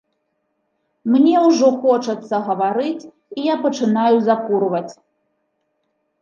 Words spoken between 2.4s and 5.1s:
гаварыць, і я пачынаю закурваць.